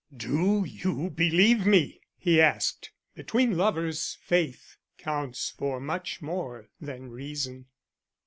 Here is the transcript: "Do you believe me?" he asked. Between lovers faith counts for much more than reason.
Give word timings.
"Do 0.17 0.63
you 0.65 1.11
believe 1.11 1.67
me?" 1.67 2.01
he 2.17 2.41
asked. 2.41 2.89
Between 3.13 3.55
lovers 3.55 4.17
faith 4.23 4.77
counts 4.97 5.51
for 5.51 5.79
much 5.79 6.23
more 6.23 6.69
than 6.79 7.11
reason. 7.11 7.67